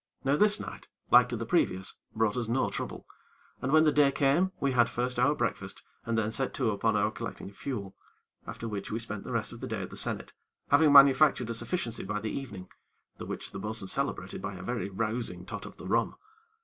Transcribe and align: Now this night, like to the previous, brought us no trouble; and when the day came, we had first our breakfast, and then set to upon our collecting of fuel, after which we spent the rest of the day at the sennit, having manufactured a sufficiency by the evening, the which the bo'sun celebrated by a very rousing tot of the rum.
Now 0.23 0.35
this 0.35 0.59
night, 0.59 0.87
like 1.11 1.29
to 1.29 1.37
the 1.37 1.45
previous, 1.45 1.97
brought 2.15 2.35
us 2.35 2.47
no 2.47 2.71
trouble; 2.71 3.05
and 3.61 3.71
when 3.71 3.83
the 3.83 3.91
day 3.91 4.11
came, 4.11 4.51
we 4.59 4.71
had 4.71 4.89
first 4.89 5.19
our 5.19 5.35
breakfast, 5.35 5.83
and 6.07 6.17
then 6.17 6.31
set 6.31 6.55
to 6.55 6.71
upon 6.71 6.95
our 6.95 7.11
collecting 7.11 7.51
of 7.51 7.55
fuel, 7.55 7.95
after 8.47 8.67
which 8.67 8.89
we 8.89 8.97
spent 8.97 9.23
the 9.25 9.31
rest 9.31 9.53
of 9.53 9.59
the 9.59 9.67
day 9.67 9.83
at 9.83 9.91
the 9.91 9.95
sennit, 9.95 10.33
having 10.71 10.91
manufactured 10.91 11.51
a 11.51 11.53
sufficiency 11.53 12.03
by 12.03 12.19
the 12.19 12.31
evening, 12.31 12.71
the 13.19 13.27
which 13.27 13.51
the 13.51 13.59
bo'sun 13.59 13.87
celebrated 13.87 14.41
by 14.41 14.55
a 14.55 14.63
very 14.63 14.89
rousing 14.89 15.45
tot 15.45 15.67
of 15.67 15.77
the 15.77 15.85
rum. 15.85 16.15